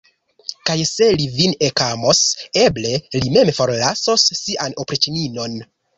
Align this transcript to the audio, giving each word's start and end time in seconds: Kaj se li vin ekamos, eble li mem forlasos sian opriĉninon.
Kaj 0.67 0.75
se 0.91 1.09
li 1.19 1.27
vin 1.35 1.53
ekamos, 1.67 2.23
eble 2.63 2.95
li 3.17 3.29
mem 3.37 3.53
forlasos 3.59 4.27
sian 4.41 4.79
opriĉninon. 4.87 5.61